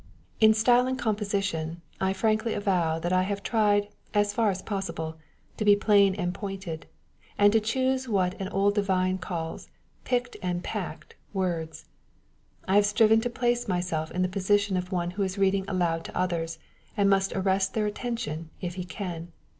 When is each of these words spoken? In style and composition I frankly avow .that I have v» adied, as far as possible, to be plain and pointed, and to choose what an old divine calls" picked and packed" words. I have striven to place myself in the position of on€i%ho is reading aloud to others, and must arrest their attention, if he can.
In 0.39 0.55
style 0.55 0.87
and 0.87 0.97
composition 0.97 1.83
I 1.99 2.11
frankly 2.13 2.55
avow 2.55 2.97
.that 2.97 3.13
I 3.13 3.21
have 3.21 3.41
v» 3.41 3.49
adied, 3.53 3.89
as 4.15 4.33
far 4.33 4.49
as 4.49 4.63
possible, 4.63 5.17
to 5.57 5.63
be 5.63 5.75
plain 5.75 6.15
and 6.15 6.33
pointed, 6.33 6.87
and 7.37 7.53
to 7.53 7.59
choose 7.59 8.09
what 8.09 8.33
an 8.41 8.47
old 8.47 8.73
divine 8.73 9.19
calls" 9.19 9.69
picked 10.03 10.37
and 10.41 10.63
packed" 10.63 11.15
words. 11.33 11.85
I 12.67 12.77
have 12.77 12.87
striven 12.87 13.21
to 13.21 13.29
place 13.29 13.67
myself 13.67 14.09
in 14.09 14.23
the 14.23 14.27
position 14.27 14.75
of 14.75 14.89
on€i%ho 14.89 15.21
is 15.21 15.37
reading 15.37 15.65
aloud 15.67 16.03
to 16.05 16.17
others, 16.17 16.57
and 16.97 17.07
must 17.07 17.33
arrest 17.33 17.75
their 17.75 17.85
attention, 17.85 18.49
if 18.59 18.73
he 18.73 18.83
can. 18.83 19.31